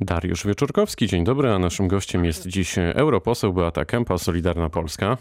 Dariusz 0.00 0.46
Wieczorkowski, 0.46 1.06
dzień 1.06 1.24
dobry, 1.24 1.50
a 1.50 1.58
naszym 1.58 1.88
gościem 1.88 2.24
jest 2.24 2.46
dziś 2.46 2.78
europoseł 2.78 3.52
Beata 3.52 3.84
Kępa, 3.84 4.18
Solidarna 4.18 4.70
Polska. 4.70 5.16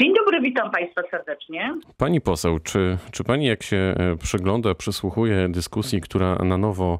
Dzień 0.00 0.14
dobry, 0.14 0.40
witam 0.40 0.70
Państwa 0.70 1.02
serdecznie. 1.10 1.74
Pani 1.96 2.20
poseł, 2.20 2.58
czy, 2.58 2.98
czy 3.10 3.24
Pani 3.24 3.46
jak 3.46 3.62
się 3.62 3.76
e, 3.76 4.16
przygląda, 4.16 4.74
przysłuchuje 4.74 5.48
dyskusji, 5.48 6.00
która 6.00 6.34
na 6.34 6.58
nowo 6.58 6.98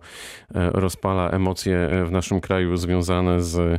e, 0.54 0.70
rozpala 0.70 1.30
emocje 1.30 1.88
w 2.04 2.10
naszym 2.10 2.40
kraju 2.40 2.76
związane 2.76 3.42
z 3.42 3.58
e, 3.58 3.78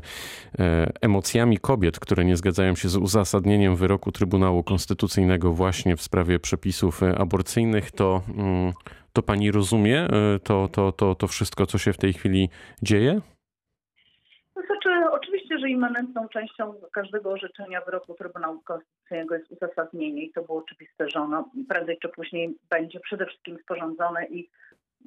emocjami 1.02 1.58
kobiet, 1.58 2.00
które 2.00 2.26
nie 2.26 2.38
zgadzają 2.38 2.76
się 2.76 2.90
z 2.90 2.98
uzasadnieniem 2.98 3.76
wyroku 3.76 4.12
Trybunału 4.12 4.64
Konstytucyjnego 4.64 5.54
właśnie 5.54 5.96
w 5.96 6.02
sprawie 6.02 6.40
przepisów 6.40 7.04
aborcyjnych, 7.04 7.92
to, 7.92 8.22
mm, 8.38 8.74
to 9.18 9.24
Pani 9.24 9.52
rozumie 9.52 10.08
to, 10.44 10.68
to, 10.68 10.92
to, 10.92 11.16
to 11.16 11.28
wszystko, 11.28 11.66
co 11.66 11.78
się 11.78 11.94
w 11.94 11.98
tej 11.98 12.14
chwili 12.14 12.50
dzieje? 12.82 13.22
że 15.60 15.70
immanentną 15.70 16.28
częścią 16.28 16.74
każdego 16.94 17.32
orzeczenia 17.32 17.82
wyroku 17.82 18.14
Trybunału 18.14 18.62
Konstytucyjnego 18.62 19.36
jest 19.36 19.52
uzasadnienie 19.52 20.24
i 20.24 20.32
to 20.32 20.42
było 20.42 20.60
oczywiste, 20.60 21.10
że 21.10 21.20
ono 21.20 21.50
prędzej 21.70 21.98
czy 22.02 22.10
później 22.10 22.56
będzie 22.70 23.00
przede 23.00 23.26
wszystkim 23.26 23.60
sporządzone 23.64 24.26
i, 24.26 24.50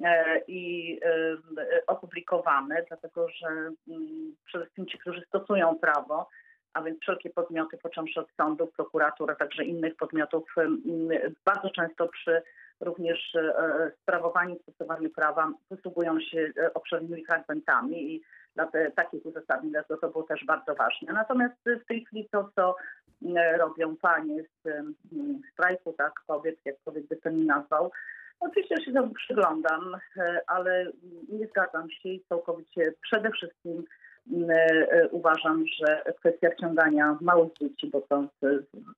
e, 0.03 0.41
i 0.47 0.99
e, 1.05 1.37
opublikowane, 1.87 2.85
dlatego 2.87 3.29
że 3.29 3.47
mm, 3.47 4.35
przede 4.45 4.63
wszystkim 4.63 4.85
ci, 4.87 4.97
którzy 4.97 5.21
stosują 5.27 5.75
prawo, 5.75 6.29
a 6.73 6.81
więc 6.81 6.99
wszelkie 7.01 7.29
podmioty, 7.29 7.77
począwszy 7.77 8.19
od 8.19 8.31
sądów, 8.37 8.71
prokuratur, 8.71 9.31
a 9.31 9.35
także 9.35 9.63
innych 9.63 9.95
podmiotów, 9.95 10.43
mm, 10.57 11.33
bardzo 11.45 11.69
często 11.69 12.07
przy 12.07 12.41
również 12.81 13.35
e, 13.35 13.91
sprawowaniu, 14.01 14.59
stosowaniu 14.59 15.09
prawa 15.09 15.51
posługują 15.69 16.19
się 16.19 16.51
obszernymi 16.73 17.25
fragmentami 17.25 18.15
i 18.15 18.21
dla 18.55 18.65
te, 18.65 18.91
takich 18.91 19.25
uzasadnień, 19.25 19.71
dlatego 19.71 19.99
to 19.99 20.09
było 20.09 20.23
też 20.23 20.45
bardzo 20.45 20.75
ważne. 20.75 21.13
Natomiast 21.13 21.55
w 21.65 21.85
tej 21.85 22.05
chwili 22.05 22.29
to, 22.31 22.49
co 22.55 22.75
e, 23.35 23.57
robią 23.57 23.95
panie 23.97 24.43
z 24.43 24.69
strajku, 25.53 25.93
tak, 25.93 26.13
kobiet, 26.27 26.59
jak 26.65 26.75
kobiet 26.85 27.07
by 27.07 27.15
to 27.15 27.29
nie 27.29 27.45
nazwał, 27.45 27.91
Oczywiście 28.41 28.85
się 28.85 28.93
temu 28.93 29.13
przyglądam, 29.13 29.97
e, 30.17 30.41
ale 30.47 30.91
nie 31.29 31.47
zgadzam 31.47 31.89
się 31.89 32.09
i 32.09 32.23
całkowicie 32.29 32.93
przede 33.01 33.31
wszystkim 33.31 33.83
e, 34.49 35.07
uważam, 35.11 35.63
że 35.79 36.03
kwestia 36.19 36.49
wciągania 36.49 37.17
małych 37.21 37.53
dzieci, 37.53 37.87
bo 37.87 38.01
to 38.01 38.27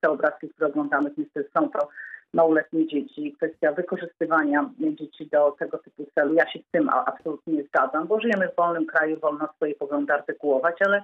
te 0.01 0.09
obrazki, 0.09 0.49
które 0.49 0.67
oglądamy, 0.67 1.11
niestety 1.17 1.49
są 1.57 1.69
to 1.69 1.89
małoletnie 2.33 2.87
dzieci, 2.87 3.33
kwestia 3.37 3.71
wykorzystywania 3.71 4.69
dzieci 4.79 5.29
do 5.31 5.51
tego 5.59 5.77
typu 5.77 6.05
celu. 6.15 6.33
Ja 6.33 6.51
się 6.51 6.59
z 6.59 6.71
tym 6.71 6.89
absolutnie 6.89 7.53
nie 7.53 7.63
zgadzam, 7.63 8.07
bo 8.07 8.19
żyjemy 8.19 8.49
w 8.49 8.55
wolnym 8.55 8.85
kraju, 8.85 9.19
wolno 9.19 9.49
swoje 9.55 9.75
poglądy 9.75 10.13
artykułować, 10.13 10.75
ale 10.85 11.01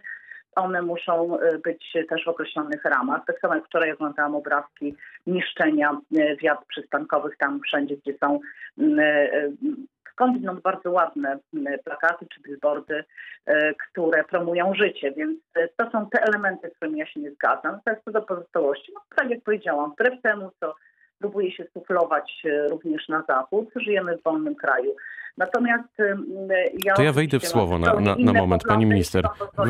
one 0.56 0.82
muszą 0.82 1.40
e, 1.40 1.58
być 1.58 1.98
też 2.10 2.26
w 2.26 2.28
określonych 2.28 2.86
ramach. 2.86 3.22
Tak 3.28 3.40
samo 3.40 3.56
jak 3.56 3.66
wczoraj 3.66 3.92
oglądałam 3.92 4.36
obrazki 4.36 4.96
niszczenia 5.28 5.98
e, 6.18 6.36
wiat 6.36 6.66
przystankowych 6.66 7.38
tam 7.38 7.62
wszędzie, 7.62 7.98
gdzie 7.98 8.18
są 8.18 8.40
e, 9.00 9.30
skądinąd 10.12 10.62
bardzo 10.62 10.92
ładne 10.92 11.40
plakaty 11.86 12.26
czy 12.34 12.42
billboardy, 12.42 13.04
które 13.88 14.24
promują 14.24 14.74
życie, 14.74 15.12
więc 15.12 15.40
to 15.78 15.92
są 15.92 16.10
te 16.10 16.22
elementy, 16.22 16.70
z 16.70 16.76
którymi 16.76 17.00
ja 17.00 17.06
się 17.06 17.20
nie 17.20 17.32
zgadzam. 17.32 17.72
Natomiast 17.72 18.06
co 18.06 18.12
do 18.12 18.22
pozostałości, 18.22 18.92
no, 18.96 19.02
tak 19.16 19.30
jak 19.30 19.42
powiedziałam, 19.42 19.92
wbrew 19.92 20.22
temu, 20.22 20.52
co 20.60 20.76
próbuje 21.20 21.52
się 21.52 21.66
suflować 21.74 22.42
e, 22.46 22.68
również 22.68 23.08
na 23.10 23.24
zachód. 23.28 23.70
Żyjemy 23.76 24.18
w 24.18 24.24
wolnym 24.24 24.56
kraju. 24.56 24.96
Natomiast 25.40 26.00
e, 26.00 26.18
ja... 26.86 26.94
To 26.94 27.04
ja 27.04 27.14
wejdę 27.14 27.40
w 27.40 27.48
słowo 27.48 27.80
na, 27.80 27.94
na, 27.94 28.16
na 28.20 28.34
moment, 28.34 28.64
pani 28.64 28.86
minister. 28.86 29.28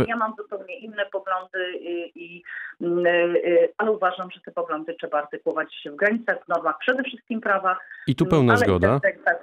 Ja 0.07 0.15
mam 0.15 0.33
zupełnie 0.37 0.79
inne 0.79 1.05
poglądy, 1.05 1.59
i, 1.79 2.11
i, 2.15 2.43
e, 2.81 3.67
ale 3.77 3.91
uważam, 3.91 4.31
że 4.31 4.41
te 4.41 4.51
poglądy 4.51 4.93
trzeba 4.93 5.17
artykułować 5.17 5.87
w 5.93 5.95
granicach, 5.95 6.37
w 6.45 6.47
normach, 6.47 6.75
przede 6.79 7.03
wszystkim 7.03 7.41
prawa. 7.41 7.77
I 8.07 8.15
tu 8.15 8.25
pełna 8.25 8.57
zgoda. 8.57 8.99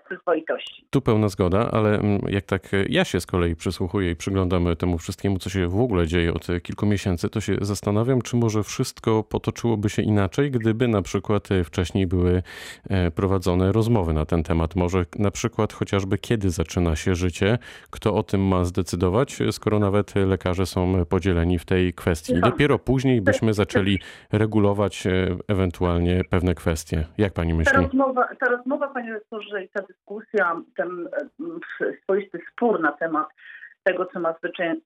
Przyzwoitości. 0.06 0.87
Tu 0.91 1.00
pełna 1.00 1.28
zgoda, 1.28 1.70
ale 1.72 1.98
jak 2.28 2.44
tak 2.44 2.62
ja 2.88 3.04
się 3.04 3.20
z 3.20 3.26
kolei 3.26 3.56
przysłuchuję 3.56 4.10
i 4.10 4.16
przyglądam 4.16 4.76
temu 4.76 4.98
wszystkiemu, 4.98 5.38
co 5.38 5.50
się 5.50 5.69
w 5.69 5.81
ogóle 5.81 6.06
dzieje 6.06 6.34
od 6.34 6.47
kilku 6.62 6.87
miesięcy, 6.87 7.28
to 7.28 7.41
się 7.41 7.56
zastanawiam, 7.60 8.22
czy 8.22 8.37
może 8.37 8.62
wszystko 8.62 9.22
potoczyłoby 9.22 9.88
się 9.88 10.03
inaczej, 10.03 10.50
gdyby 10.50 10.88
na 10.88 11.03
przykład 11.03 11.48
wcześniej 11.64 12.06
były 12.06 12.43
prowadzone 13.14 13.72
rozmowy 13.72 14.12
na 14.12 14.26
ten 14.26 14.43
temat. 14.43 14.76
Może 14.76 15.04
na 15.19 15.31
przykład 15.31 15.72
chociażby 15.72 16.16
kiedy 16.19 16.50
zaczyna 16.50 16.97
się 16.97 17.15
życie, 17.15 17.59
kto 17.91 18.15
o 18.15 18.22
tym 18.22 18.41
ma 18.49 18.65
zdecydować, 18.65 19.38
skoro 19.50 19.78
nawet 19.78 20.15
lekarze 20.15 20.66
są 20.66 21.04
podzieleni 21.04 21.59
w 21.59 21.65
tej 21.65 21.94
kwestii. 21.94 22.32
I 22.32 22.41
dopiero 22.41 22.78
później 22.78 23.21
byśmy 23.21 23.53
zaczęli 23.54 23.99
regulować 24.32 25.06
e, 25.06 25.10
ewentualnie 25.49 26.22
pewne 26.31 26.55
kwestie. 26.55 27.05
Jak 27.19 27.32
pani 27.32 27.55
myśli? 27.55 27.72
Ta 27.72 27.81
rozmowa, 27.81 28.28
ta 28.41 28.47
rozmowa 28.47 28.88
panie 28.88 29.12
rektorze, 29.12 29.65
i 29.65 29.69
ta 29.69 29.82
dyskusja, 29.82 30.62
ten 30.76 31.09
e, 31.81 31.93
swoisty 32.03 32.38
spór 32.53 32.81
na 32.81 32.93
temat 32.93 33.26
tego, 33.86 34.06
co 34.06 34.20
ma 34.20 34.34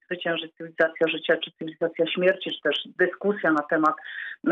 zwyciężyć 0.06 0.55
cywilizacja 0.56 1.09
życia 1.09 1.37
czy 1.37 1.50
cywilizacja 1.59 2.06
śmierci, 2.06 2.50
czy 2.50 2.62
też 2.62 2.88
dyskusja 2.99 3.53
na 3.53 3.62
temat 3.62 3.94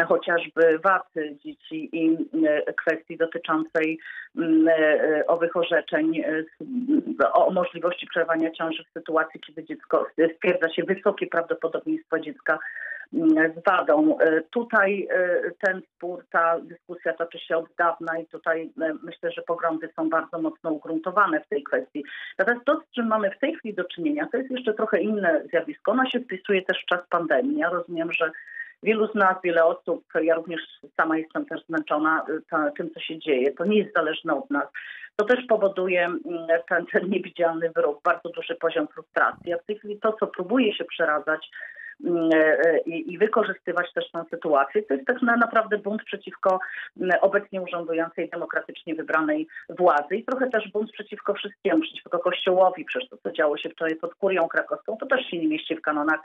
e, 0.00 0.04
chociażby 0.04 0.78
wad 0.78 1.06
dzieci 1.44 1.88
i 1.92 2.16
e, 2.46 2.72
kwestii 2.72 3.16
dotyczącej 3.16 3.98
mm, 4.36 4.68
e, 4.68 5.26
owych 5.26 5.56
orzeczeń 5.56 6.22
o 7.32 7.50
możliwości 7.50 8.06
przerwania 8.06 8.50
ciąży 8.50 8.84
w 8.84 8.98
sytuacji, 8.98 9.40
kiedy 9.40 9.64
dziecko 9.64 10.06
stwierdza 10.36 10.68
się 10.68 10.82
wysokie 10.82 11.26
prawdopodobieństwo 11.26 12.20
dziecka 12.20 12.58
z 13.12 13.64
wadą. 13.66 14.18
E, 14.18 14.40
tutaj 14.50 15.08
e, 15.10 15.40
ten 15.60 15.82
spór, 15.94 16.24
ta 16.30 16.60
dyskusja 16.60 17.12
toczy 17.12 17.38
się 17.38 17.56
od 17.56 17.66
dawna 17.78 18.18
i 18.18 18.26
tutaj 18.26 18.70
e, 18.82 18.94
myślę, 19.02 19.30
że 19.32 19.42
poglądy 19.42 19.88
są 19.96 20.08
bardzo 20.08 20.38
mocno 20.38 20.70
ugruntowane 20.70 21.40
w 21.40 21.48
tej 21.48 21.62
kwestii. 21.62 22.04
Natomiast 22.38 22.64
to, 22.64 22.80
z 22.80 22.94
czym 22.94 23.06
mamy 23.06 23.30
w 23.30 23.38
tej 23.38 23.54
chwili 23.54 23.74
do 23.74 23.84
czynienia, 23.84 24.28
to 24.32 24.38
jest 24.38 24.50
jeszcze 24.50 24.74
trochę 24.74 25.00
inne 25.00 25.42
zjawisko. 25.50 25.92
Ono 25.92 26.10
się 26.10 26.20
wpisuje 26.20 26.62
też 26.62 26.82
w 26.82 26.86
czas 26.86 27.00
pandemii. 27.10 27.58
Ja 27.58 27.70
rozumiem, 27.70 28.12
że 28.12 28.30
wielu 28.82 29.12
z 29.12 29.14
nas, 29.14 29.36
wiele 29.44 29.64
osób, 29.64 30.04
ja 30.22 30.34
również 30.34 30.60
sama 31.00 31.18
jestem 31.18 31.46
też 31.46 31.60
zmęczona 31.68 32.26
tym, 32.76 32.90
co 32.90 33.00
się 33.00 33.18
dzieje. 33.18 33.52
To 33.52 33.64
nie 33.64 33.78
jest 33.78 33.94
zależne 33.94 34.34
od 34.34 34.50
nas. 34.50 34.66
To 35.16 35.24
też 35.24 35.46
powoduje 35.48 36.04
mm, 36.04 36.20
ten, 36.68 36.86
ten 36.86 37.08
niewidzialny 37.10 37.70
wyrok, 37.76 38.02
bardzo 38.02 38.28
duży 38.28 38.54
poziom 38.54 38.88
frustracji. 38.88 39.52
A 39.52 39.58
w 39.58 39.64
tej 39.64 39.78
chwili 39.78 39.98
to, 40.00 40.12
co 40.12 40.26
próbuje 40.26 40.74
się 40.74 40.84
przeradzać, 40.84 41.50
Mm, 41.50 41.77
i, 42.86 43.12
i 43.12 43.18
wykorzystywać 43.18 43.92
też 43.92 44.10
tę 44.10 44.24
sytuację. 44.30 44.82
To 44.82 44.94
jest 44.94 45.06
tak 45.06 45.22
naprawdę 45.22 45.78
bunt 45.78 46.02
przeciwko 46.04 46.58
mm, 47.00 47.18
obecnie 47.20 47.62
urzędującej 47.62 48.28
demokratycznie 48.28 48.94
wybranej 48.94 49.46
władzy 49.68 50.16
i 50.16 50.24
trochę 50.24 50.50
też 50.50 50.70
bunt 50.72 50.92
przeciwko 50.92 51.34
wszystkiemu, 51.34 51.82
przeciwko 51.82 52.18
Kościołowi, 52.18 52.84
przecież 52.84 53.08
to, 53.08 53.16
co 53.16 53.32
działo 53.32 53.56
się 53.56 53.68
wczoraj 53.68 53.96
pod 53.96 54.14
Kurią 54.14 54.48
Krakowską, 54.48 54.96
to 54.96 55.06
też 55.06 55.26
się 55.26 55.38
nie 55.38 55.48
mieści 55.48 55.76
w 55.76 55.80
kanonach 55.80 56.20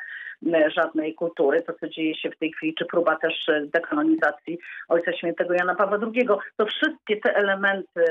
mm, 0.45 0.69
żadnej 0.71 1.15
kultury. 1.15 1.61
To, 1.61 1.73
co 1.73 1.87
dzieje 1.87 2.15
się 2.15 2.29
w 2.29 2.37
tej 2.37 2.51
chwili, 2.51 2.75
czy 2.75 2.85
próba 2.85 3.15
też 3.15 3.49
e, 3.49 3.65
dekanonizacji 3.65 4.59
Ojca 4.89 5.13
Świętego 5.13 5.53
Jana 5.53 5.75
Pawła 5.75 5.97
II, 6.01 6.27
to 6.57 6.65
wszystkie 6.65 7.17
te 7.17 7.35
elementy 7.35 8.03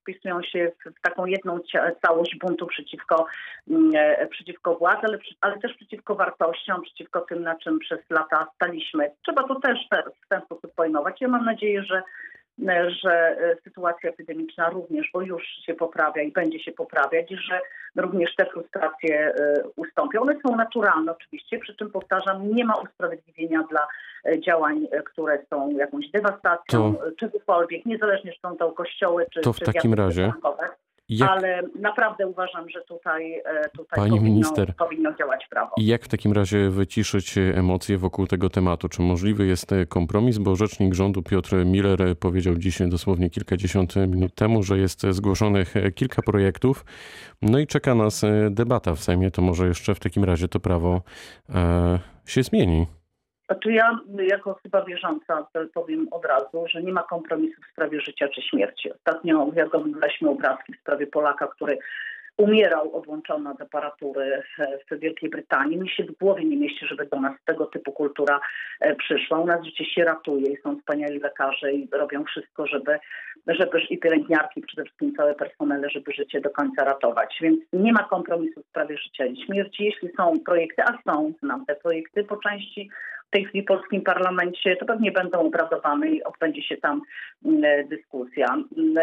wpisują 0.00 0.42
się 0.42 0.72
w 0.96 1.00
taką 1.00 1.26
jedną 1.26 1.58
całość 2.06 2.36
buntu 2.40 2.66
przeciwko, 2.66 3.26
e, 3.94 4.26
przeciwko 4.26 4.74
władzy, 4.74 5.00
ale, 5.02 5.18
ale 5.40 5.58
też 5.58 5.74
przeciwko 5.74 6.14
przeciwko 6.82 7.20
tym, 7.20 7.42
na 7.42 7.56
czym 7.56 7.78
przez 7.78 7.98
lata 8.10 8.46
staliśmy. 8.54 9.10
Trzeba 9.22 9.42
to 9.42 9.60
też 9.60 9.78
w 10.24 10.28
ten 10.28 10.40
sposób 10.42 10.74
pojmować. 10.74 11.20
Ja 11.20 11.28
mam 11.28 11.44
nadzieję, 11.44 11.82
że 11.82 12.02
że 12.88 13.36
sytuacja 13.64 14.10
epidemiczna 14.10 14.70
również, 14.70 15.10
bo 15.12 15.22
już 15.22 15.42
się 15.66 15.74
poprawia 15.74 16.22
i 16.22 16.32
będzie 16.32 16.60
się 16.60 16.72
poprawiać, 16.72 17.30
i 17.30 17.36
że 17.36 17.60
również 17.96 18.34
te 18.34 18.46
frustracje 18.46 19.34
e, 19.34 19.62
ustąpią. 19.76 20.20
One 20.20 20.34
są 20.46 20.56
naturalne 20.56 21.12
oczywiście, 21.12 21.58
przy 21.58 21.76
czym 21.76 21.90
powtarzam, 21.90 22.54
nie 22.54 22.64
ma 22.64 22.74
usprawiedliwienia 22.74 23.62
dla 23.70 23.86
e, 24.24 24.40
działań, 24.40 24.86
e, 24.92 25.02
które 25.02 25.38
są 25.50 25.70
jakąś 25.70 26.10
dewastacją, 26.10 26.94
to, 26.94 27.12
czegokolwiek, 27.18 27.86
niezależnie 27.86 28.32
czy 28.32 28.40
są 28.40 28.56
to 28.56 28.72
kościoły, 28.72 29.26
czy 29.32 29.40
To 29.40 29.52
w 29.52 29.58
czy 29.58 29.64
takim 29.64 29.94
razie, 29.94 30.32
jak... 31.08 31.30
Ale 31.30 31.62
naprawdę 31.80 32.26
uważam, 32.26 32.70
że 32.70 32.82
tutaj, 32.82 33.42
e, 33.44 33.68
tutaj 33.76 33.96
Pani 33.96 34.10
powinno, 34.10 34.30
minister, 34.30 34.74
powinno 34.76 35.14
działać 35.14 35.46
prawo. 35.50 35.70
I 35.76 35.86
jak 35.86 36.04
w 36.04 36.08
takim 36.08 36.32
razie 36.32 36.70
wyciszyć 36.70 37.38
emocje 37.38 37.98
wokół 37.98 38.26
tego 38.26 38.50
tematu? 38.50 38.88
Czy 38.88 39.02
możliwy 39.02 39.46
jest 39.46 39.70
kompromis? 39.88 40.38
Bo 40.38 40.56
rzecznik 40.56 40.94
rządu 40.94 41.22
Piotr 41.22 41.64
Miller 41.64 42.18
powiedział 42.18 42.54
dziś 42.54 42.78
dosłownie 42.88 43.30
kilkadziesiąt 43.30 43.96
minut 43.96 44.34
temu, 44.34 44.62
że 44.62 44.78
jest 44.78 45.06
zgłoszonych 45.10 45.74
kilka 45.94 46.22
projektów. 46.22 46.84
No 47.42 47.58
i 47.58 47.66
czeka 47.66 47.94
nas 47.94 48.22
debata 48.50 48.94
w 48.94 49.00
Sejmie. 49.00 49.30
To 49.30 49.42
może 49.42 49.68
jeszcze 49.68 49.94
w 49.94 50.00
takim 50.00 50.24
razie 50.24 50.48
to 50.48 50.60
prawo 50.60 51.02
e, 51.54 51.98
się 52.26 52.42
zmieni. 52.42 52.86
Znaczy 53.46 53.72
ja 53.72 53.98
jako 54.18 54.56
osoba 54.56 54.84
wierząca 54.84 55.46
powiem 55.74 56.08
od 56.10 56.24
razu, 56.24 56.64
że 56.70 56.82
nie 56.82 56.92
ma 56.92 57.02
kompromisu 57.02 57.60
w 57.62 57.72
sprawie 57.72 58.00
życia 58.00 58.28
czy 58.28 58.42
śmierci. 58.42 58.92
Ostatnio 58.92 59.50
jak 59.54 59.74
oglądaliśmy 59.74 60.30
obrazki 60.30 60.72
w 60.72 60.80
sprawie 60.80 61.06
Polaka, 61.06 61.46
który 61.46 61.78
umierał 62.36 62.96
odłączony 62.96 63.50
od 63.50 63.60
aparatury 63.60 64.42
w 64.90 64.98
Wielkiej 64.98 65.30
Brytanii. 65.30 65.78
Mi 65.78 65.88
się 65.88 66.04
w 66.04 66.18
głowie 66.18 66.44
nie 66.44 66.56
mieści, 66.56 66.86
żeby 66.86 67.06
do 67.06 67.20
nas 67.20 67.32
tego 67.44 67.66
typu 67.66 67.92
kultura 67.92 68.40
przyszła. 68.98 69.38
U 69.38 69.46
nas 69.46 69.64
życie 69.64 69.84
się 69.84 70.04
ratuje 70.04 70.52
i 70.52 70.60
są 70.62 70.78
wspaniali 70.78 71.18
lekarze 71.18 71.72
i 71.72 71.88
robią 71.92 72.24
wszystko, 72.24 72.66
żeby, 72.66 72.98
żeby 73.46 73.80
i 73.90 73.98
pielęgniarki, 73.98 74.60
przede 74.60 74.84
wszystkim 74.84 75.14
całe 75.14 75.34
personele, 75.34 75.90
żeby 75.90 76.12
życie 76.12 76.40
do 76.40 76.50
końca 76.50 76.84
ratować. 76.84 77.38
Więc 77.40 77.60
nie 77.72 77.92
ma 77.92 78.04
kompromisu 78.04 78.62
w 78.62 78.66
sprawie 78.66 78.98
życia 78.98 79.26
i 79.26 79.44
śmierci. 79.44 79.84
Jeśli 79.84 80.08
są 80.16 80.40
projekty, 80.46 80.82
a 80.82 81.12
są, 81.12 81.32
znam 81.42 81.66
te 81.66 81.74
projekty 81.74 82.24
po 82.24 82.36
części 82.36 82.90
w 83.26 83.30
tej 83.30 83.44
chwili 83.44 83.64
w 83.64 83.66
polskim 83.66 84.02
parlamencie, 84.02 84.76
to 84.76 84.86
pewnie 84.86 85.12
będą 85.12 85.38
obradowane 85.40 86.08
i 86.08 86.24
odbędzie 86.24 86.62
się 86.62 86.76
tam 86.76 87.02
mm, 87.44 87.88
dyskusja. 87.88 88.46
Mm, 88.46 88.94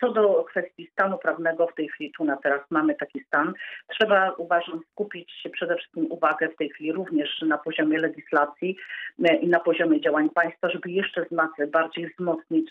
co 0.00 0.12
do 0.12 0.44
kwestii 0.44 0.90
stanu 0.92 1.18
prawnego, 1.18 1.66
w 1.66 1.74
tej 1.74 1.88
chwili 1.88 2.12
tu 2.12 2.24
na 2.24 2.36
teraz 2.36 2.60
mamy 2.70 2.94
taki 2.94 3.20
stan. 3.20 3.52
Trzeba 3.88 4.32
uważam 4.32 4.80
skupić 4.92 5.32
się 5.32 5.50
przede 5.50 5.76
wszystkim 5.76 6.06
uwagę 6.10 6.48
w 6.48 6.56
tej 6.56 6.70
chwili 6.70 6.92
również 6.92 7.42
na 7.42 7.58
poziomie 7.58 7.98
legislacji 7.98 8.76
mm, 9.18 9.40
i 9.40 9.48
na 9.48 9.60
poziomie 9.60 10.00
działań 10.00 10.30
państwa, 10.30 10.70
żeby 10.70 10.90
jeszcze 10.90 11.26
bardziej 11.72 12.10
wzmocnić 12.10 12.70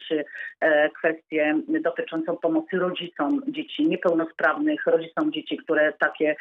e, 0.60 0.90
kwestię 0.90 1.60
dotyczącą 1.68 2.38
pomocy 2.38 2.78
rodzicom 2.78 3.42
dzieci 3.48 3.88
niepełnosprawnych, 3.88 4.86
rodzicom 4.86 5.32
dzieci, 5.32 5.58
które 5.58 5.94
takie 6.00 6.36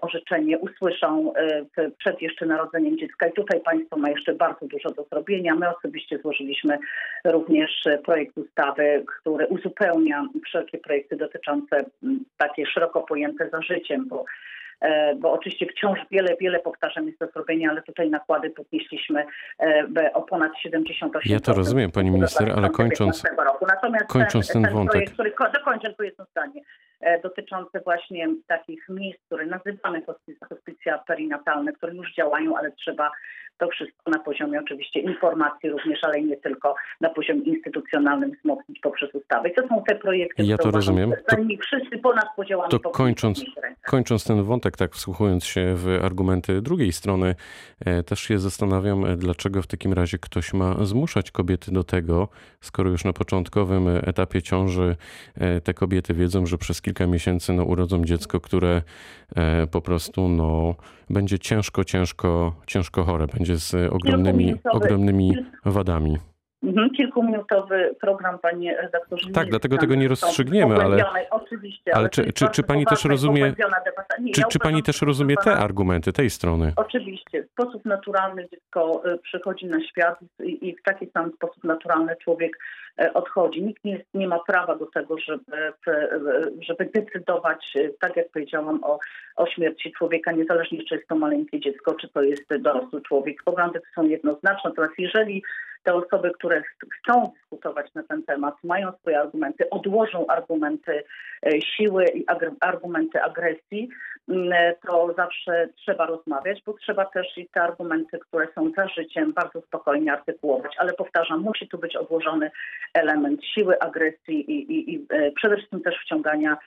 orzeczenie 0.00 0.58
usłyszą 0.58 1.32
e, 1.34 1.90
przed 1.98 2.22
jeszcze 2.22 2.46
narodzeniem 2.46 2.98
dziecka. 2.98 3.26
I 3.26 3.32
tutaj 3.32 3.59
państwo 3.60 3.96
ma 3.96 4.10
jeszcze 4.10 4.34
bardzo 4.34 4.66
dużo 4.66 4.90
do 4.90 5.04
zrobienia. 5.04 5.54
My 5.54 5.76
osobiście 5.76 6.18
złożyliśmy 6.18 6.78
również 7.24 7.70
projekt 8.04 8.38
ustawy, 8.38 9.04
który 9.06 9.46
uzupełnia 9.46 10.26
wszelkie 10.44 10.78
projekty 10.78 11.16
dotyczące 11.16 11.84
takie 12.36 12.66
szeroko 12.66 13.00
pojęte 13.00 13.50
za 13.50 13.62
życiem, 13.62 14.08
bo 14.08 14.24
e, 14.24 14.24
bo 15.18 15.32
oczywiście 15.32 15.66
wciąż 15.66 15.98
wiele, 16.10 16.36
wiele 16.40 16.58
powtarzam 16.58 17.06
jest 17.06 17.18
do 17.18 17.26
zrobienia, 17.26 17.70
ale 17.70 17.82
tutaj 17.82 18.10
nakłady 18.10 18.50
podnieśliśmy 18.50 19.24
e, 19.60 20.12
o 20.14 20.22
ponad 20.22 20.52
78%. 20.66 21.08
Ja 21.24 21.40
to 21.40 21.54
rozumiem, 21.54 21.90
pani 21.90 22.10
minister, 22.10 22.52
ale 22.56 22.70
kończąc, 22.70 23.22
Natomiast 23.68 24.06
kończąc 24.06 24.48
ten, 24.52 24.62
ten 24.62 24.72
wątek. 24.72 24.92
Projekt, 24.92 25.12
który, 25.12 25.32
dokończę, 25.54 25.94
tu 25.94 26.02
jest 26.02 26.16
zdanie. 26.30 26.60
E, 27.00 27.20
dotyczące 27.20 27.80
właśnie 27.80 28.28
takich 28.46 28.88
miejsc, 28.88 29.20
które 29.26 29.46
nazywamy 29.46 30.02
hospicja 30.48 30.98
perinatalne, 30.98 31.72
które 31.72 31.94
już 31.94 32.14
działają, 32.14 32.56
ale 32.56 32.72
trzeba 32.72 33.10
to 33.60 33.68
wszystko 33.68 34.10
na 34.10 34.18
poziomie 34.18 34.60
oczywiście 34.60 35.00
informacji 35.00 35.70
również, 35.70 36.04
ale 36.04 36.22
nie 36.22 36.36
tylko 36.36 36.74
na 37.00 37.08
poziomie 37.08 37.42
instytucjonalnym 37.42 38.32
wzmocnić 38.32 38.80
poprzez 38.80 39.14
ustawy. 39.14 39.48
I 39.48 39.54
to 39.54 39.68
są 39.68 39.82
te 39.88 39.94
projekty, 39.94 40.42
ja 40.42 40.58
to 40.58 40.70
rozumiem. 40.70 41.12
To, 41.28 41.36
wszyscy 41.62 41.98
ponad 41.98 42.26
podziałami. 42.36 42.70
To 42.70 42.78
kończąc, 42.78 43.44
kończąc 43.86 44.24
ten 44.24 44.42
wątek, 44.42 44.69
tak 44.76 44.94
wsłuchując 44.94 45.44
się 45.44 45.74
w 45.76 45.98
argumenty 46.02 46.62
drugiej 46.62 46.92
strony, 46.92 47.34
e, 47.80 48.02
też 48.02 48.20
się 48.20 48.38
zastanawiam, 48.38 49.04
e, 49.04 49.16
dlaczego 49.16 49.62
w 49.62 49.66
takim 49.66 49.92
razie 49.92 50.18
ktoś 50.18 50.52
ma 50.52 50.84
zmuszać 50.84 51.30
kobiety 51.30 51.72
do 51.72 51.84
tego, 51.84 52.28
skoro 52.60 52.90
już 52.90 53.04
na 53.04 53.12
początkowym 53.12 53.88
etapie 53.88 54.42
ciąży 54.42 54.96
te 55.64 55.74
kobiety 55.74 56.14
wiedzą, 56.14 56.46
że 56.46 56.58
przez 56.58 56.82
kilka 56.82 57.06
miesięcy 57.06 57.52
no, 57.52 57.64
urodzą 57.64 58.04
dziecko, 58.04 58.40
które 58.40 58.82
e, 59.36 59.66
po 59.66 59.80
prostu 59.80 60.28
no, 60.28 60.74
będzie 61.10 61.38
ciężko, 61.38 61.84
ciężko, 61.84 62.54
ciężko 62.66 63.04
chore, 63.04 63.26
będzie 63.26 63.56
z 63.56 63.92
ogromnymi, 63.92 64.54
ogromnymi 64.72 65.36
wadami. 65.64 66.29
Mhm, 66.62 66.90
kilkuminutowy 66.90 67.94
program, 68.00 68.38
panie 68.38 68.76
redaktorze. 68.76 69.30
Tak, 69.30 69.48
dlatego 69.48 69.78
tego 69.78 69.94
nie 69.94 70.08
rozstrzygniemy, 70.08 70.74
ale. 70.74 71.04
Oczywiście. 71.30 71.94
Ale, 71.94 72.08
czy, 72.08 72.32
czy, 72.32 72.48
czy 72.48 72.62
pani 72.62 72.86
też 72.86 73.04
rozumie. 73.04 73.54
Nie, 74.20 74.32
czy, 74.32 74.40
ja 74.40 74.46
czy 74.46 74.58
pani 74.58 74.82
też 74.82 75.02
rozumie 75.02 75.36
te 75.44 75.52
argumenty 75.52 76.12
tej 76.12 76.30
strony? 76.30 76.72
Oczywiście. 76.76 77.42
W 77.42 77.50
sposób 77.50 77.84
naturalny 77.84 78.48
dziecko 78.52 79.02
y, 79.14 79.18
przychodzi 79.18 79.66
na 79.66 79.84
świat 79.84 80.18
i 80.44 80.76
w 80.76 80.82
taki 80.82 81.10
sam 81.10 81.32
sposób 81.32 81.64
naturalny 81.64 82.16
człowiek 82.16 82.58
y, 83.02 83.12
odchodzi. 83.12 83.62
Nikt 83.62 83.84
nie, 83.84 84.04
nie 84.14 84.28
ma 84.28 84.38
prawa 84.38 84.76
do 84.76 84.86
tego, 84.86 85.18
żeby, 85.18 85.72
żeby 86.60 86.90
decydować, 86.94 87.72
y, 87.76 87.94
tak 88.00 88.16
jak 88.16 88.30
powiedziałam, 88.30 88.84
o, 88.84 88.98
o 89.36 89.46
śmierci 89.46 89.92
człowieka, 89.92 90.32
niezależnie 90.32 90.84
czy 90.84 90.94
jest 90.94 91.08
to 91.08 91.16
maleńkie 91.16 91.60
dziecko, 91.60 91.94
czy 91.94 92.08
to 92.08 92.22
jest 92.22 92.56
dorosły 92.56 93.02
człowiek. 93.02 93.42
Poglądy 93.44 93.80
są 93.94 94.02
jednoznaczne. 94.02 94.70
Natomiast 94.70 94.98
jeżeli 94.98 95.42
te 95.82 95.94
osoby, 95.94 96.30
które 96.30 96.62
chcą 96.94 97.32
dyskutować 97.34 97.94
na 97.94 98.02
ten 98.02 98.22
temat, 98.22 98.54
mają 98.64 98.92
swoje 98.92 99.20
argumenty, 99.20 99.70
odłożą 99.70 100.26
argumenty 100.26 101.02
e, 101.46 101.60
siły 101.60 102.04
i 102.04 102.24
argumenty 102.60 103.22
agresji, 103.22 103.88
mm, 104.28 104.74
to 104.86 105.14
zawsze 105.16 105.68
trzeba 105.76 106.06
rozmawiać, 106.06 106.62
bo 106.66 106.72
trzeba 106.72 107.04
też 107.04 107.38
i 107.38 107.48
te 107.48 107.62
argumenty, 107.62 108.18
które 108.18 108.48
są 108.54 108.70
za 108.76 108.88
życiem, 108.88 109.32
bardzo 109.32 109.60
spokojnie 109.60 110.12
artykułować. 110.12 110.74
Ale 110.78 110.92
powtarzam, 110.92 111.40
musi 111.40 111.68
tu 111.68 111.78
być 111.78 111.96
odłożony 111.96 112.50
element 112.94 113.44
siły, 113.44 113.80
agresji 113.80 114.50
i, 114.50 114.72
i, 114.72 114.94
i 114.94 115.06
e, 115.10 115.32
przede 115.32 115.56
wszystkim 115.56 115.80
też 115.80 115.94
wciągania 116.04 116.52
e, 116.52 116.58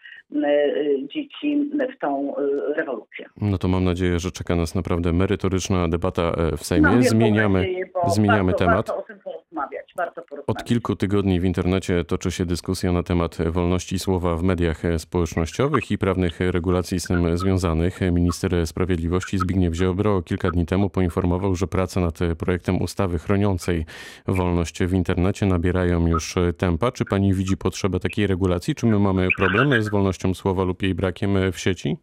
dzieci 1.13 1.71
w 1.95 1.99
tą 2.01 2.35
rewolucję. 2.75 3.25
No 3.41 3.57
to 3.57 3.67
mam 3.67 3.83
nadzieję, 3.83 4.19
że 4.19 4.31
czeka 4.31 4.55
nas 4.55 4.75
naprawdę 4.75 5.13
merytoryczna 5.13 5.87
debata 5.87 6.33
w 6.57 6.63
Sejmie. 6.65 6.89
No, 6.95 7.03
zmieniamy, 7.03 7.59
nadzieję, 7.59 7.85
zmieniamy 8.07 8.51
bardzo, 8.51 8.65
temat. 8.65 8.87
Bardzo 8.87 9.03
porozmawiać, 9.53 9.93
warto. 9.97 10.23
Od 10.47 10.63
kilku 10.63 10.95
tygodni 10.95 11.39
w 11.39 11.45
internecie 11.45 12.03
toczy 12.03 12.31
się 12.31 12.45
dyskusja 12.45 12.91
na 12.91 13.03
temat 13.03 13.37
wolności 13.51 13.99
słowa 13.99 14.35
w 14.35 14.43
mediach 14.43 14.81
społecznościowych 14.97 15.91
i 15.91 15.97
prawnych 15.97 16.39
regulacji 16.39 16.99
z 16.99 17.07
tym 17.07 17.37
związanych. 17.37 17.99
Minister 18.01 18.67
Sprawiedliwości 18.67 19.37
Zbigniew 19.37 19.73
Ziobro 19.73 20.21
kilka 20.21 20.51
dni 20.51 20.65
temu 20.65 20.89
poinformował, 20.89 21.55
że 21.55 21.67
prace 21.67 21.99
nad 21.99 22.19
projektem 22.37 22.81
ustawy 22.81 23.19
chroniącej 23.19 23.85
wolność 24.27 24.83
w 24.83 24.93
internecie 24.93 25.45
nabierają 25.45 26.07
już 26.07 26.35
tempa. 26.57 26.91
Czy 26.91 27.05
pani 27.05 27.33
widzi 27.33 27.57
potrzebę 27.57 27.99
takiej 27.99 28.27
regulacji? 28.27 28.75
Czy 28.75 28.85
my 28.85 28.99
mamy 28.99 29.27
problemy 29.37 29.83
z 29.83 29.89
wolnością 29.89 30.33
słowa 30.33 30.63
lub 30.63 30.83
jej 30.83 30.95
brakiem 30.95 31.51
w 31.51 31.59
sieci? 31.59 31.97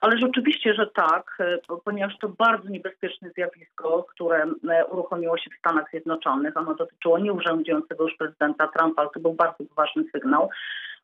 Ale 0.00 0.18
rzeczywiście, 0.18 0.74
że 0.74 0.86
tak, 0.86 1.36
e, 1.40 1.58
ponieważ 1.84 2.18
to 2.18 2.28
bardzo 2.28 2.68
niebezpieczne 2.68 3.30
zjawisko, 3.30 4.02
które 4.02 4.46
e, 4.70 4.84
uruchomiło 4.86 5.38
się 5.38 5.50
w 5.50 5.58
Stanach 5.58 5.90
Zjednoczonych. 5.90 6.56
Ono 6.56 6.74
dotyczyło 6.74 7.18
nieurzędującego 7.18 8.04
już 8.04 8.16
prezydenta 8.16 8.68
Trumpa, 8.68 9.02
ale 9.02 9.10
to 9.14 9.20
był 9.20 9.32
bardzo 9.32 9.64
ważny 9.76 10.04
sygnał 10.12 10.50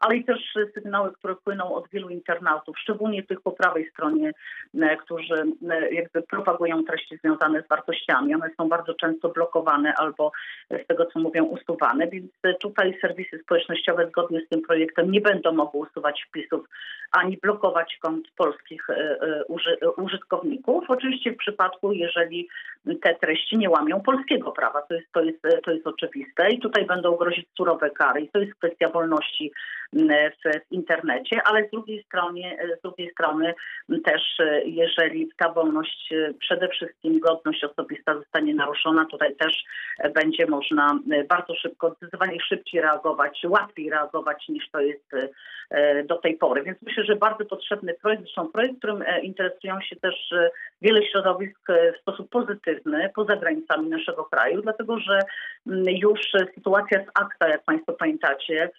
ale 0.02 0.16
i 0.16 0.24
też 0.24 0.54
sygnały, 0.74 1.12
które 1.12 1.34
płyną 1.34 1.74
od 1.74 1.88
wielu 1.88 2.08
internautów, 2.08 2.78
szczególnie 2.78 3.22
tych 3.22 3.40
po 3.40 3.52
prawej 3.52 3.90
stronie, 3.90 4.32
e, 4.80 4.96
którzy 4.96 5.44
jakby 5.90 6.22
propagują 6.22 6.84
treści 6.84 7.16
związane 7.16 7.62
z 7.62 7.68
wartościami. 7.68 8.34
One 8.34 8.50
są 8.56 8.68
bardzo 8.68 8.94
często 8.94 9.28
blokowane 9.28 9.94
albo 9.94 10.32
z 10.70 10.86
tego, 10.86 11.06
co 11.06 11.20
mówią, 11.20 11.44
usuwane, 11.44 12.06
więc 12.06 12.32
tutaj 12.60 12.98
serwisy 13.00 13.38
społecznościowe 13.38 14.08
zgodnie 14.08 14.40
z 14.40 14.48
tym 14.48 14.62
projektem 14.62 15.10
nie 15.10 15.20
będą 15.20 15.52
mogły 15.52 15.80
usuwać 15.80 16.24
wpisów 16.28 16.68
ani 17.12 17.36
blokować 17.36 17.98
kont 18.00 18.30
polskich 18.36 18.90
e, 18.90 18.94
e, 18.94 19.90
użytkowników. 19.96 20.84
Oczywiście 20.88 21.32
w 21.32 21.36
przypadku, 21.36 21.92
jeżeli 21.92 22.48
te 23.02 23.14
treści 23.14 23.58
nie 23.58 23.70
łamią 23.70 24.00
polskiego 24.00 24.52
prawa, 24.52 24.82
to 24.82 24.94
jest, 24.94 25.12
to 25.12 25.22
jest, 25.22 25.42
to 25.64 25.70
jest 25.70 25.86
oczywiste 25.86 26.50
i 26.50 26.60
tutaj 26.60 26.86
będą 26.86 27.16
grozić 27.16 27.48
surowe 27.56 27.90
kary 27.90 28.20
i 28.20 28.28
to 28.28 28.38
jest 28.38 28.54
kwestia 28.54 28.88
wolności 28.88 29.52
w, 29.92 30.66
w 30.68 30.72
internecie, 30.72 31.42
ale 31.44 31.68
z 31.68 31.70
drugiej 31.70 32.02
strony, 32.02 32.56
z 32.78 32.82
drugiej 32.82 33.10
strony 33.10 33.54
też 34.04 34.22
jeżeli 34.64 35.28
ta 35.36 35.52
wolność, 35.52 36.12
przede 36.38 36.68
wszystkim 36.68 37.20
godność 37.20 37.64
osobista 37.64 38.14
zostanie 38.14 38.54
naruszona, 38.54 39.06
tutaj 39.10 39.36
też 39.36 39.64
będzie 40.14 40.46
można 40.46 40.98
bardzo 41.28 41.54
szybko, 41.54 41.90
zdecydowanie 41.90 42.40
szybciej 42.40 42.80
reagować, 42.80 43.42
łatwiej 43.48 43.90
reagować 43.90 44.48
niż 44.48 44.70
to 44.70 44.80
jest 44.80 45.10
do 46.04 46.16
tej 46.16 46.36
pory. 46.36 46.62
Więc 46.62 46.78
myślę, 46.82 47.04
że 47.04 47.16
bardzo 47.16 47.44
potrzebny 47.44 47.94
projekt, 47.94 48.22
zresztą 48.22 48.48
projekt, 48.48 48.78
którym 48.78 49.04
interesują 49.22 49.80
się 49.80 49.96
też 49.96 50.34
wiele 50.82 51.06
środowisk 51.06 51.68
w 51.96 52.00
sposób 52.00 52.30
pozytywny 52.30 53.10
poza 53.14 53.36
granicami 53.36 53.88
naszego 53.88 54.24
kraju, 54.24 54.62
dlatego 54.62 54.98
że 54.98 55.18
już 55.86 56.20
sytuacja 56.54 57.04
z 57.04 57.08
akta, 57.14 57.48
jak 57.48 57.64
Państwo 57.64 57.92
pamiętacie, 57.92 58.70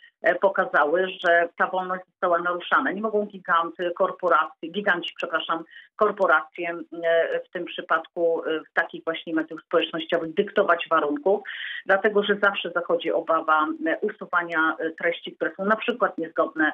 pokazały, 0.42 1.08
że 1.20 1.50
ta 1.58 1.68
wolność 1.68 2.06
została 2.06 2.39
naruszana. 2.39 2.92
Nie 2.92 3.01
mogą 3.01 3.25
giganty, 3.25 3.92
korporacje, 3.96 4.70
giganci, 4.70 5.13
przepraszam, 5.18 5.63
korporacje 5.96 6.70
e, 7.03 7.39
w 7.39 7.50
tym 7.50 7.65
przypadku 7.65 8.44
e, 8.46 8.60
w 8.60 8.74
takich 8.74 9.03
właśnie 9.03 9.34
mediach 9.34 9.60
społecznościowych 9.65 10.34
dyktować 10.34 10.88
warunków, 10.89 11.42
dlatego 11.86 12.24
że 12.24 12.38
zawsze 12.44 12.72
zachodzi 12.72 13.12
obawa 13.12 13.68
e, 13.86 13.98
usuwania 14.00 14.77
treści, 14.98 15.32
które 15.32 15.51
są 15.58 15.65
na 15.65 15.75
przykład 15.75 16.18
niezgodne 16.18 16.72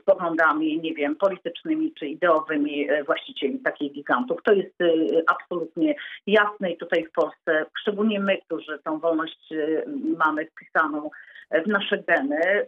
z 0.00 0.02
poglądami, 0.04 0.80
nie 0.80 0.94
wiem, 0.94 1.16
politycznymi 1.16 1.92
czy 1.94 2.06
ideowymi 2.06 2.88
właścicieli 3.06 3.58
takich 3.58 3.92
gigantów. 3.92 4.42
To 4.42 4.52
jest 4.52 4.74
absolutnie 5.26 5.94
jasne 6.26 6.70
i 6.70 6.76
tutaj 6.76 7.04
w 7.04 7.12
Polsce, 7.12 7.66
szczególnie 7.80 8.20
my, 8.20 8.38
którzy 8.38 8.78
tą 8.84 8.98
wolność 8.98 9.48
mamy 10.18 10.46
wpisaną 10.46 11.10
w 11.64 11.66
nasze 11.66 11.98
geny. 11.98 12.61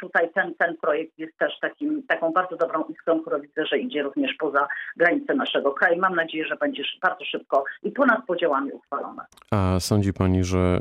Tutaj 0.00 0.30
ten, 0.34 0.54
ten 0.54 0.76
projekt 0.76 1.18
jest 1.18 1.38
też 1.38 1.52
takim, 1.60 2.02
taką 2.08 2.32
bardzo 2.32 2.56
dobrą 2.56 2.84
iskrą, 2.84 3.20
którą 3.20 3.40
widzę, 3.40 3.66
że 3.66 3.78
idzie 3.78 4.02
również 4.02 4.34
poza 4.38 4.68
granice 4.96 5.34
naszego 5.34 5.72
kraju. 5.72 6.00
Mam 6.00 6.14
nadzieję, 6.14 6.44
że 6.46 6.56
będzie 6.56 6.82
bardzo 7.02 7.24
szybko 7.24 7.64
i 7.82 7.90
ponad 7.90 8.26
podziałami 8.26 8.72
uchwalone. 8.72 9.22
A 9.50 9.80
sądzi 9.80 10.12
Pani, 10.12 10.44
że 10.44 10.78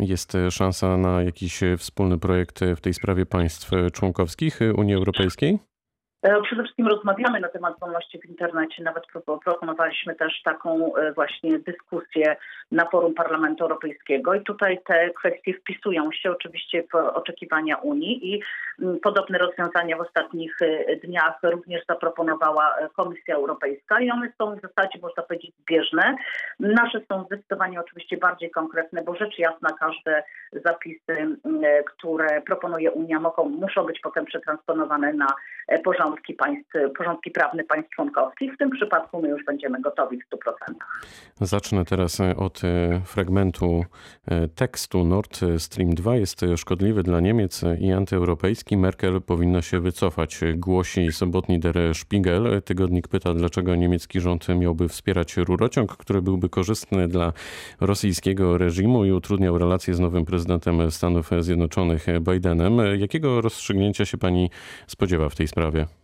jest 0.00 0.32
szansa 0.50 0.96
na 0.96 1.22
jakiś 1.22 1.60
wspólny 1.78 2.18
projekt 2.18 2.60
w 2.76 2.80
tej 2.80 2.94
sprawie 2.94 3.26
państw 3.26 3.70
członkowskich 3.92 4.58
Unii 4.76 4.94
Europejskiej? 4.94 5.58
E, 6.22 6.42
przede 6.42 6.62
wszystkim 6.62 6.88
rozmawiamy 6.88 7.40
na 7.40 7.48
temat 7.48 7.78
wolności 7.80 8.18
w 8.18 8.24
internecie. 8.24 8.82
Nawet 8.82 9.04
proponowaliśmy 9.44 10.14
też 10.14 10.42
taką 10.44 10.96
e, 10.96 11.12
właśnie 11.12 11.58
dyskusję 11.58 12.36
na 12.72 12.84
forum 12.90 13.14
Parlamentu 13.14 13.64
Europejskiego 13.64 14.34
i 14.34 14.42
tutaj 14.42 14.78
te 14.86 15.10
kwestie 15.10 15.54
wpisują 15.54 16.12
się 16.12 16.30
oczywiście 16.30 16.82
w 16.92 16.94
oczekiwania 16.94 17.76
Unii 17.76 18.34
i 18.34 18.42
mm, 18.82 19.00
podobne 19.00 19.38
rozwiązania 19.38 19.96
w 19.96 20.00
ostatnich 20.00 20.56
e, 20.62 20.96
dniach 20.96 21.38
również 21.42 21.82
zaproponowała 21.88 22.74
Komisja 22.96 23.34
Europejska 23.34 24.00
i 24.00 24.10
one 24.10 24.32
są 24.38 24.56
w 24.56 24.60
zasadzie 24.60 24.98
można 25.02 25.22
powiedzieć 25.22 25.54
zbieżne. 25.60 26.16
Nasze 26.60 27.00
są 27.12 27.24
zdecydowanie 27.24 27.80
oczywiście 27.80 28.16
bardziej 28.16 28.50
konkretne, 28.50 29.02
bo 29.02 29.14
rzecz 29.14 29.38
jasna 29.38 29.68
każde 29.80 30.22
zapisy, 30.52 31.12
mm, 31.12 31.38
które 31.86 32.42
proponuje 32.42 32.90
Unia 32.90 33.20
mogą, 33.20 33.48
muszą 33.48 33.84
być 33.84 34.00
potem 34.00 34.24
przetransponowane 34.24 35.12
na 35.12 35.26
porządek 35.84 36.07
porządki, 36.08 36.34
państw, 36.34 36.72
porządki 36.98 37.30
prawne 37.30 37.64
państw 37.64 37.90
członkowskich. 37.90 38.54
W 38.54 38.58
tym 38.58 38.70
przypadku 38.70 39.22
my 39.22 39.28
już 39.28 39.44
będziemy 39.44 39.80
gotowi 39.80 40.18
w 40.18 40.36
100%. 40.36 40.74
Zacznę 41.40 41.84
teraz 41.84 42.20
e, 42.20 42.36
od 42.36 42.64
e, 42.64 43.00
fragmentu 43.04 43.84
e, 44.26 44.48
tekstu. 44.48 45.04
Nord 45.04 45.40
Stream 45.58 45.90
2 45.90 46.16
jest 46.16 46.40
szkodliwy 46.56 47.02
dla 47.02 47.20
Niemiec 47.20 47.64
i 47.80 47.92
antyeuropejski. 47.92 48.76
Merkel 48.76 49.22
powinna 49.22 49.62
się 49.62 49.80
wycofać, 49.80 50.40
głosi 50.54 51.12
sobotni 51.12 51.60
Der 51.60 51.94
Spiegel. 51.94 52.62
Tygodnik 52.62 53.08
pyta, 53.08 53.34
dlaczego 53.34 53.74
niemiecki 53.74 54.20
rząd 54.20 54.48
miałby 54.48 54.88
wspierać 54.88 55.36
rurociąg, 55.36 55.96
który 55.96 56.22
byłby 56.22 56.48
korzystny 56.48 57.08
dla 57.08 57.32
rosyjskiego 57.80 58.58
reżimu 58.58 59.04
i 59.04 59.12
utrudniał 59.12 59.58
relacje 59.58 59.94
z 59.94 60.00
nowym 60.00 60.24
prezydentem 60.24 60.90
Stanów 60.90 61.30
Zjednoczonych 61.40 62.06
Bidenem. 62.20 62.78
Jakiego 62.98 63.40
rozstrzygnięcia 63.40 64.04
się 64.04 64.18
pani 64.18 64.50
spodziewa 64.86 65.28
w 65.28 65.34
tej 65.34 65.48
sprawie? 65.48 65.97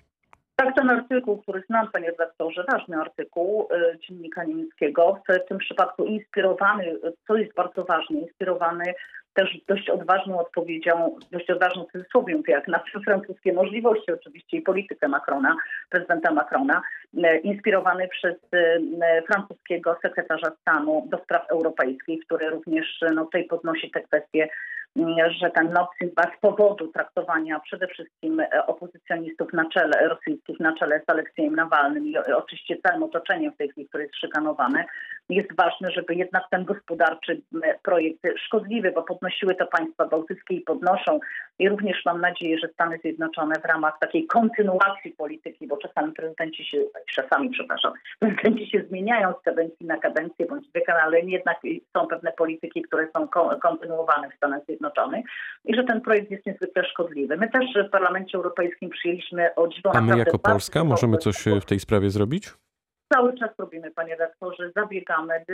Ten 0.85 0.99
artykuł, 0.99 1.43
który 1.43 1.63
znam, 1.67 1.89
panie 1.93 2.11
redaktorze, 2.11 2.65
ważny 2.73 2.97
artykuł 2.97 3.69
y, 3.73 3.99
dziennika 3.99 4.45
niemieckiego, 4.45 5.23
w 5.29 5.49
tym 5.49 5.59
przypadku 5.59 6.05
inspirowany, 6.05 6.99
co 7.27 7.37
jest 7.37 7.55
bardzo 7.55 7.85
ważne, 7.85 8.21
inspirowany 8.21 8.95
też 9.35 9.59
dość 9.69 9.91
odważną 9.91 10.41
odpowiedzią, 10.41 11.19
dość 11.33 11.51
odważną 11.51 11.85
cudzysłowie, 11.93 12.43
jak 12.49 12.69
na 12.69 12.79
francuskie 13.05 13.53
możliwości 13.53 14.13
oczywiście 14.13 14.57
i 14.57 14.63
politykę 14.63 15.09
Macrona, 15.09 15.57
prezydenta 15.91 16.33
Macrona, 16.33 16.83
y, 17.15 17.39
inspirowany 17.39 18.09
przez 18.09 18.35
y, 18.55 18.83
francuskiego 19.27 19.97
sekretarza 20.03 20.51
stanu 20.61 21.07
do 21.11 21.19
spraw 21.19 21.51
europejskich, 21.51 22.25
który 22.25 22.51
również 22.51 23.01
no, 23.15 23.25
tutaj 23.25 23.45
podnosi 23.45 23.91
te 23.91 24.01
kwestie 24.01 24.49
że 25.41 25.51
ten 25.51 25.75
Stream 25.95 26.35
z 26.37 26.41
powodu 26.41 26.89
traktowania 26.89 27.61
przede 27.61 27.87
wszystkim 27.87 28.41
e, 28.41 28.67
opozycjonistów 28.67 29.53
na 29.53 29.69
czele, 29.69 30.09
rosyjskich 30.09 30.61
na 30.61 30.75
czele 30.75 31.01
z 31.07 31.11
Aleksiejem 31.11 31.57
Nawalnym 31.57 32.07
i 32.07 32.19
oczywiście 32.19 32.77
całym 32.87 33.03
otoczeniem 33.03 33.53
w 33.53 33.57
tej 33.57 33.69
chwili, 33.69 33.89
które 33.89 34.03
jest 34.03 34.17
szykanowane, 34.17 34.85
jest 35.29 35.57
ważne, 35.57 35.91
żeby 35.91 36.15
jednak 36.15 36.43
ten 36.51 36.65
gospodarczy 36.65 37.41
projekt 37.83 38.21
szkodliwy, 38.47 38.93
bo 38.93 39.03
podnosiły 39.03 39.55
to 39.55 39.67
państwa 39.67 40.07
bałtyckie 40.07 40.55
i 40.55 40.61
podnoszą 40.61 41.21
i 41.59 41.69
również 41.69 42.05
mam 42.07 42.21
nadzieję, 42.21 42.59
że 42.59 42.69
Stany 42.69 42.99
Zjednoczone 42.99 43.55
w 43.61 43.65
ramach 43.65 43.99
takiej 44.01 44.27
kontynuacji 44.27 45.11
polityki, 45.11 45.67
bo 45.67 45.77
czasami 45.77 46.13
prezydenci 46.13 46.65
się, 46.65 46.79
czasami 47.15 47.51
przepraszam, 47.51 47.93
prezydenci 48.21 48.71
się 48.71 48.85
zmieniają 48.89 49.35
z 49.41 49.45
kadencji 49.45 49.87
na 49.87 49.97
kadencję 49.97 50.47
bądź 50.47 50.69
dekana, 50.75 51.01
ale 51.01 51.21
jednak 51.21 51.57
są 51.97 52.07
pewne 52.07 52.33
polityki, 52.33 52.83
które 52.83 53.09
są 53.17 53.29
kontynuowane 53.63 54.31
w 54.31 54.35
Stanach 54.35 54.65
Zjednoczonych 54.65 55.25
i 55.65 55.75
że 55.75 55.85
ten 55.85 56.01
projekt 56.01 56.31
jest 56.31 56.47
niezwykle 56.47 56.85
szkodliwy. 56.85 57.37
My 57.37 57.51
też 57.51 57.65
w 57.89 57.91
Parlamencie 57.91 58.39
Europejskim 58.39 58.91
przyjęliśmy 58.91 59.55
o 59.55 59.69
dziwo 59.69 59.95
A 59.95 60.01
my 60.01 60.19
jako 60.19 60.39
Polska 60.39 60.85
możemy 60.85 61.19
coś 61.19 61.45
w 61.63 61.65
tej 61.65 61.81
sprawie 61.81 62.11
zrobić? 62.11 62.55
Cały 63.13 63.39
czas 63.39 63.51
robimy, 63.59 63.91
panie 63.91 64.11
redaktorze, 64.11 64.71
zabiegamy 64.77 65.45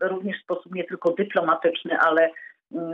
również 0.00 0.40
w 0.40 0.42
sposób 0.42 0.74
nie 0.74 0.84
tylko 0.84 1.10
dyplomatyczny, 1.10 1.98
ale 1.98 2.30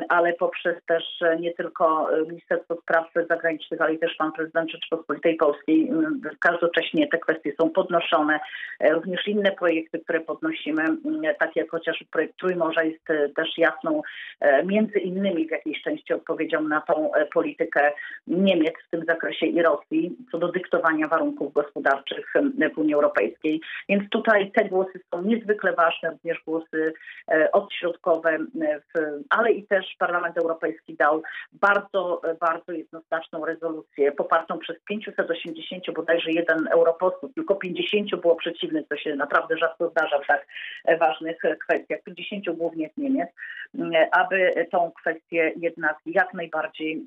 ale 0.08 0.32
poprzez 0.32 0.84
też 0.86 1.22
e, 1.22 1.36
nie 1.40 1.54
tylko 1.54 2.12
e, 2.12 2.22
Ministerstwo 2.22 2.76
Spraw 2.76 3.06
Zagranicznych, 3.28 3.80
ale 3.80 3.94
i 3.94 3.98
też 3.98 4.14
pan 4.14 4.32
prezydent 4.32 4.70
Rzeczypospolitej 4.70 5.36
Polskiej. 5.36 5.88
Mm, 5.88 6.20
każdocześnie 6.40 7.08
te 7.08 7.18
kwestie 7.18 7.52
są 7.60 7.70
podnoszone. 7.70 8.40
E, 8.80 8.92
również 8.92 9.28
inne 9.28 9.52
projekty, 9.52 9.98
które 9.98 10.20
podnosimy, 10.20 10.82
mm, 10.82 11.22
takie 11.38 11.60
jak 11.60 11.70
chociażby 11.70 12.04
projekt 12.04 12.36
Trójmorza 12.38 12.82
jest 12.82 13.04
też 13.36 13.58
jasną, 13.58 14.02
między 14.64 14.98
innymi 14.98 15.48
w 15.48 15.50
jakiejś 15.50 15.82
części 15.82 16.14
odpowiedzią 16.14 16.62
na 16.62 16.80
tą 16.80 17.10
politykę 17.34 17.92
Niemiec 18.26 18.74
w 18.86 18.90
tym 18.90 19.04
zakresie 19.04 19.46
i 19.46 19.62
Rosji, 19.62 20.16
co 20.32 20.38
do 20.38 20.48
dyktowania 20.48 21.08
warunków 21.08 21.52
gospodarczych 21.52 22.32
w 22.74 22.78
Unii 22.78 22.94
Europejskiej. 22.94 23.60
Więc 23.88 24.10
tutaj 24.10 24.50
te 24.50 24.64
głosy 24.64 25.00
są 25.10 25.22
niezwykle 25.22 25.72
ważne, 25.72 26.10
również 26.10 26.38
głosy 26.46 26.92
odśrodkowe, 27.52 28.38
ale 29.30 29.52
i 29.52 29.66
też 29.68 29.96
Parlament 29.98 30.38
Europejski 30.38 30.96
dał 30.96 31.22
bardzo, 31.52 32.22
bardzo 32.40 32.72
jednoznaczną 32.72 33.44
rezolucję 33.44 34.12
popartą 34.12 34.58
przez 34.58 34.76
580 34.84 35.90
bodajże 35.94 36.30
jeden 36.30 36.68
europosłów, 36.72 37.34
tylko 37.34 37.54
50 37.54 38.16
było 38.20 38.36
przeciwnych, 38.36 38.86
co 38.88 38.96
się 38.96 39.16
naprawdę 39.16 39.58
rzadko 39.58 39.90
zdarza 39.90 40.18
w 40.18 40.26
tak 40.26 40.46
ważnych 41.00 41.38
kwestiach, 41.60 42.02
50 42.02 42.56
głównie 42.56 42.90
z 42.94 42.96
Niemiec, 42.96 43.28
aby 44.12 44.66
tą 44.70 44.90
kwestię 45.00 45.52
jednak 45.56 45.96
jak 46.06 46.34
najbardziej 46.34 47.02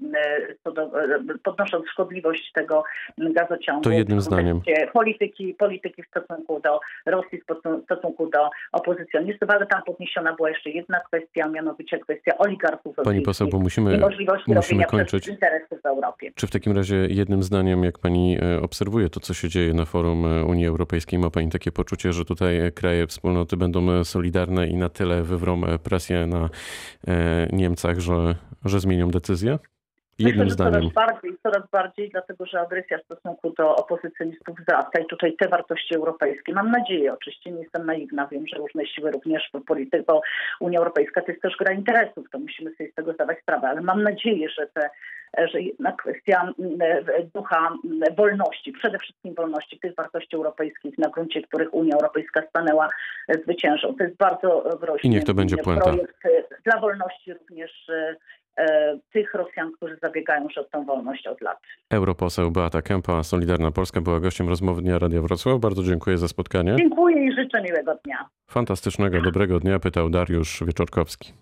podnosząc 1.44 1.90
szkodliwość 1.90 2.52
tego 2.52 2.84
gazociągu. 3.18 3.82
To 3.82 3.92
jednym 3.92 4.22
zdaniem. 4.22 4.62
Polityki, 4.94 5.54
polityki 5.54 6.04
w 6.04 6.08
stosunku 6.08 6.60
do 6.60 6.80
Rosji, 7.06 7.42
w 7.42 7.84
stosunku 7.84 8.30
do 8.30 8.50
opozycjonistów, 8.72 9.50
ale 9.50 9.66
tam 9.66 9.84
podniesiona 9.84 10.34
była 10.34 10.50
jeszcze 10.50 10.70
jedna 10.70 11.00
kwestia, 11.00 11.48
mianowicie 11.48 12.00
kwestia 12.00 12.38
oligarchów 12.52 12.96
Pani 13.04 13.22
poseł, 13.22 13.48
bo 13.48 13.60
musimy, 13.60 14.00
musimy 14.48 14.86
kończyć. 14.86 15.28
interesów 15.28 15.82
w 15.82 15.86
Europie. 15.86 16.32
Czy 16.36 16.48
w 16.48 16.52
takim 16.52 16.74
razie 16.74 16.96
jednym 16.96 17.44
zdaniem, 17.44 17.84
jak 17.84 18.00
Pani 18.00 18.38
e, 18.42 18.62
obserwuje 18.62 19.10
to, 19.10 19.20
co 19.20 19.34
się 19.34 19.50
dzieje 19.50 19.74
na 19.74 19.86
forum 19.86 20.26
e, 20.26 20.44
Unii 20.46 20.68
Europejskiej, 20.68 21.20
ma 21.20 21.30
Pani 21.30 21.50
takie 21.50 21.72
poczucie, 21.72 22.14
że 22.14 22.26
tutaj 22.26 22.72
kraje 22.76 23.08
wspólnoty 23.08 23.58
będą 23.58 23.92
e, 23.92 24.06
solidarne 24.06 24.68
i 24.68 24.76
na 24.76 24.90
tyle 24.90 25.24
wywrą 25.24 25.62
presję 25.84 26.28
na 26.28 26.50
Niemcach, 27.52 28.00
że, 28.00 28.36
że 28.66 28.80
zmienią 28.80 29.08
decyzję? 29.08 29.60
Jednym 30.20 30.46
Myślę, 30.46 30.54
zdaniem. 30.54 30.92
Coraz 30.92 30.94
bardziej, 30.94 31.38
coraz 31.44 31.70
bardziej, 31.72 32.10
dlatego 32.10 32.46
że 32.46 32.60
agresja 32.60 32.98
w 32.98 33.04
stosunku 33.04 33.50
do 33.50 33.76
opozycjonistów 33.76 34.60
wzrasta 34.60 35.00
i 35.00 35.06
tutaj 35.06 35.36
te 35.40 35.48
wartości 35.48 35.96
europejskie. 35.96 36.54
Mam 36.54 36.72
nadzieję, 36.72 37.14
oczywiście 37.14 37.52
nie 37.52 37.62
jestem 37.62 37.86
naiwna, 37.86 38.28
wiem, 38.28 38.48
że 38.48 38.58
różne 38.58 38.86
siły 38.86 39.12
również 39.12 39.50
w 39.54 39.66
polityce, 39.66 40.04
bo 40.08 40.22
Unia 40.60 40.80
Europejska 40.80 41.22
to 41.22 41.32
jest 41.32 41.42
też 41.42 41.58
gra 41.58 41.74
interesów, 41.74 42.30
to 42.32 42.40
musimy 42.40 42.72
sobie 42.76 42.92
z 42.92 42.96
tego 42.96 43.14
zdawać 43.14 43.40
sprawę, 43.40 43.68
ale 43.68 43.82
mam 43.82 44.04
nadzieję, 44.04 44.50
że 44.50 44.68
te 44.68 44.90
że 45.52 45.62
jednak 45.62 45.96
kwestia 45.96 46.54
ducha 47.34 47.70
wolności, 48.18 48.72
przede 48.72 49.00
wszystkim 49.00 49.34
wolności, 49.36 49.80
tych 49.80 49.96
wartości 49.96 50.36
europejskich, 50.36 50.98
na 50.98 51.10
gruncie 51.10 51.42
których 51.42 51.74
Unia 51.74 51.94
Europejska 51.94 52.42
stanęła 52.50 52.90
zwyciężą. 53.44 53.96
To 53.96 54.04
jest 54.04 54.18
bardzo 54.18 54.78
groźny 54.82 55.00
I 55.04 55.10
niech 55.10 55.24
to 55.24 55.34
będzie 55.34 55.58
puenta. 55.58 55.84
projekt 55.84 56.24
dla 56.64 56.80
wolności 56.80 57.34
również 57.34 57.90
E, 57.90 58.16
tych 59.14 59.34
Rosjan, 59.34 59.72
którzy 59.72 59.98
zabiegają 60.02 60.44
już 60.44 60.58
o 60.58 60.64
tę 60.64 60.86
wolność 60.86 61.28
od 61.28 61.42
lat. 61.42 61.60
Europoseł 61.90 62.52
Beata 62.52 62.82
Kępa, 62.82 63.24
Solidarna 63.24 63.72
Polska, 63.72 64.02
była 64.02 64.20
gościem 64.20 64.50
rozmowy 64.50 64.82
Dnia 64.82 65.00
Radia 65.00 65.22
Wrocław. 65.22 65.60
Bardzo 65.60 65.84
dziękuję 65.84 66.18
za 66.18 66.28
spotkanie. 66.28 66.76
Dziękuję 66.76 67.26
i 67.28 67.36
życzę 67.36 67.62
miłego 67.62 67.96
dnia. 68.06 68.30
Fantastycznego, 68.48 69.22
dobrego 69.22 69.60
dnia, 69.60 69.80
pytał 69.80 70.10
Dariusz 70.10 70.64
Wieczorkowski. 70.66 71.34